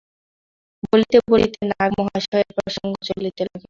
বলিতে 0.83 1.17
বলিতে 1.27 1.59
নাগ-মহাশয়ের 1.71 2.49
প্রসঙ্গ 2.57 2.93
চলিতে 3.07 3.41
লাগিল। 3.43 3.59